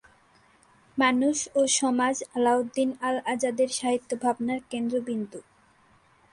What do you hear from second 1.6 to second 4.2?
সমাজ আলাউদ্দিন আল আজাদের সাহিত্য